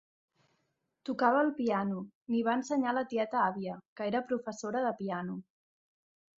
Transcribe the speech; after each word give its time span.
Tocava 1.09 1.43
el 1.47 1.51
piano; 1.59 1.99
n'hi 2.33 2.41
va 2.49 2.57
ensenyar 2.61 2.95
la 2.99 3.05
tieta-àvia, 3.13 3.79
que 4.01 4.11
era 4.13 4.25
professora 4.33 4.85
de 4.89 4.99
piano. 5.05 5.41